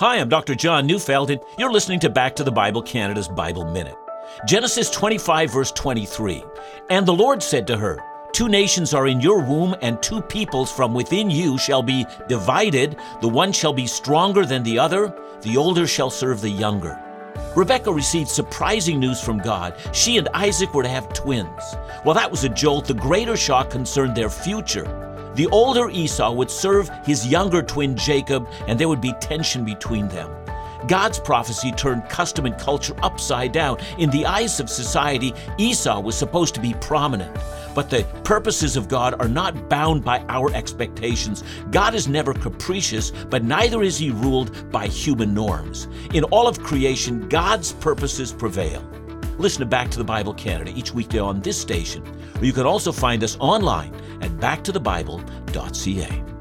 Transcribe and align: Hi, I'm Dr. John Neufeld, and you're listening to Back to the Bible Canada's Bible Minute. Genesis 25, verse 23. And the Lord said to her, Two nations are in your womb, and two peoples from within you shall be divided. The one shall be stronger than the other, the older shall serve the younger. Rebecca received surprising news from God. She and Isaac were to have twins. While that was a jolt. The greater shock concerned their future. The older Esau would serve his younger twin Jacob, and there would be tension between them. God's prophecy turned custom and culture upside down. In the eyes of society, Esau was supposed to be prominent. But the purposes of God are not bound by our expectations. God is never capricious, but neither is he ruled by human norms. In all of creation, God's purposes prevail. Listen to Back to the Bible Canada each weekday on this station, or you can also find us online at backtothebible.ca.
Hi, 0.00 0.18
I'm 0.18 0.28
Dr. 0.28 0.54
John 0.54 0.86
Neufeld, 0.86 1.28
and 1.32 1.40
you're 1.58 1.72
listening 1.72 1.98
to 2.00 2.08
Back 2.08 2.36
to 2.36 2.44
the 2.44 2.52
Bible 2.52 2.82
Canada's 2.82 3.26
Bible 3.26 3.64
Minute. 3.64 3.96
Genesis 4.46 4.90
25, 4.90 5.52
verse 5.52 5.72
23. 5.72 6.44
And 6.88 7.04
the 7.04 7.12
Lord 7.12 7.42
said 7.42 7.66
to 7.66 7.76
her, 7.76 7.98
Two 8.32 8.48
nations 8.48 8.94
are 8.94 9.08
in 9.08 9.20
your 9.20 9.40
womb, 9.40 9.74
and 9.82 10.00
two 10.00 10.22
peoples 10.22 10.70
from 10.70 10.94
within 10.94 11.32
you 11.32 11.58
shall 11.58 11.82
be 11.82 12.06
divided. 12.28 12.96
The 13.20 13.26
one 13.26 13.50
shall 13.50 13.72
be 13.72 13.88
stronger 13.88 14.46
than 14.46 14.62
the 14.62 14.78
other, 14.78 15.12
the 15.40 15.56
older 15.56 15.88
shall 15.88 16.10
serve 16.10 16.42
the 16.42 16.48
younger. 16.48 16.96
Rebecca 17.56 17.92
received 17.92 18.28
surprising 18.28 19.00
news 19.00 19.20
from 19.20 19.38
God. 19.38 19.74
She 19.92 20.16
and 20.16 20.28
Isaac 20.32 20.74
were 20.74 20.84
to 20.84 20.88
have 20.88 21.12
twins. 21.12 21.74
While 22.04 22.14
that 22.14 22.30
was 22.30 22.44
a 22.44 22.48
jolt. 22.48 22.86
The 22.86 22.94
greater 22.94 23.36
shock 23.36 23.70
concerned 23.70 24.16
their 24.16 24.30
future. 24.30 25.07
The 25.38 25.46
older 25.52 25.88
Esau 25.88 26.32
would 26.32 26.50
serve 26.50 26.90
his 27.04 27.24
younger 27.24 27.62
twin 27.62 27.96
Jacob, 27.96 28.48
and 28.66 28.76
there 28.76 28.88
would 28.88 29.00
be 29.00 29.12
tension 29.20 29.64
between 29.64 30.08
them. 30.08 30.28
God's 30.88 31.20
prophecy 31.20 31.70
turned 31.70 32.08
custom 32.08 32.44
and 32.44 32.58
culture 32.58 32.96
upside 33.04 33.52
down. 33.52 33.78
In 33.98 34.10
the 34.10 34.26
eyes 34.26 34.58
of 34.58 34.68
society, 34.68 35.32
Esau 35.56 36.00
was 36.00 36.18
supposed 36.18 36.56
to 36.56 36.60
be 36.60 36.74
prominent. 36.80 37.36
But 37.72 37.88
the 37.88 38.02
purposes 38.24 38.76
of 38.76 38.88
God 38.88 39.14
are 39.20 39.28
not 39.28 39.68
bound 39.68 40.04
by 40.04 40.24
our 40.28 40.52
expectations. 40.56 41.44
God 41.70 41.94
is 41.94 42.08
never 42.08 42.34
capricious, 42.34 43.12
but 43.30 43.44
neither 43.44 43.84
is 43.84 43.96
he 43.96 44.10
ruled 44.10 44.72
by 44.72 44.88
human 44.88 45.34
norms. 45.34 45.86
In 46.14 46.24
all 46.24 46.48
of 46.48 46.64
creation, 46.64 47.28
God's 47.28 47.74
purposes 47.74 48.32
prevail. 48.32 48.82
Listen 49.38 49.60
to 49.60 49.66
Back 49.66 49.88
to 49.90 49.98
the 49.98 50.04
Bible 50.04 50.34
Canada 50.34 50.72
each 50.74 50.92
weekday 50.92 51.20
on 51.20 51.40
this 51.40 51.60
station, 51.60 52.02
or 52.38 52.44
you 52.44 52.52
can 52.52 52.66
also 52.66 52.90
find 52.90 53.22
us 53.22 53.36
online 53.38 53.94
at 54.20 54.32
backtothebible.ca. 54.32 56.37